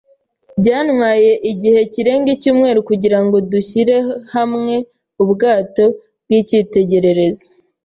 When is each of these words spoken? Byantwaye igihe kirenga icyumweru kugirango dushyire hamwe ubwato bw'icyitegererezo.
Byantwaye 0.59 1.31
igihe 1.51 1.81
kirenga 1.93 2.29
icyumweru 2.35 2.79
kugirango 2.89 3.35
dushyire 3.51 3.95
hamwe 4.33 4.75
ubwato 5.23 5.85
bw'icyitegererezo. 6.23 7.47